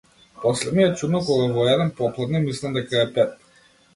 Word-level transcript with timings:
После 0.43 0.71
ми 0.77 0.83
е 0.85 0.93
чудно 1.01 1.21
кога 1.27 1.43
во 1.57 1.67
еден 1.73 1.93
попладне 1.99 2.43
мислам 2.47 2.75
дека 2.79 3.03
е 3.05 3.13
пет. 3.19 3.37